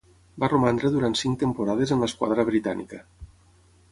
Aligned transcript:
Va 0.43 0.47
romandre 0.53 0.89
durant 0.93 1.15
cinc 1.19 1.37
temporades 1.43 1.93
en 1.97 2.01
l'esquadra 2.05 2.45
britànica. 2.49 3.03